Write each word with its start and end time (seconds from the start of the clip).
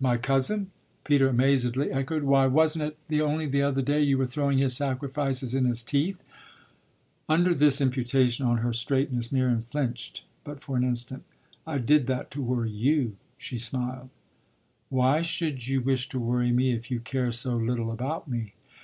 "My 0.00 0.16
cousin?" 0.16 0.72
Peter 1.04 1.28
amazedly 1.28 1.92
echoed. 1.92 2.24
"Why, 2.24 2.48
wasn't 2.48 2.96
it 3.08 3.20
only 3.20 3.46
the 3.46 3.62
other 3.62 3.80
day 3.80 4.02
you 4.02 4.18
were 4.18 4.26
throwing 4.26 4.58
his 4.58 4.74
sacrifices 4.74 5.54
in 5.54 5.66
his 5.66 5.84
teeth?" 5.84 6.24
Under 7.28 7.54
this 7.54 7.80
imputation 7.80 8.44
on 8.44 8.56
her 8.56 8.72
straightness 8.72 9.30
Miriam 9.30 9.62
flinched 9.62 10.24
but 10.42 10.64
for 10.64 10.76
an 10.76 10.82
instant. 10.82 11.22
"I 11.64 11.78
did 11.78 12.08
that 12.08 12.28
to 12.32 12.42
worry 12.42 12.72
you," 12.72 13.14
she 13.38 13.56
smiled. 13.56 14.10
"Why 14.88 15.22
should 15.22 15.68
you 15.68 15.80
wish 15.80 16.08
to 16.08 16.18
worry 16.18 16.50
me 16.50 16.72
if 16.72 16.90
you 16.90 16.98
care 16.98 17.30
so 17.30 17.54
little 17.54 17.92
about 17.92 18.26
me?" 18.26 18.54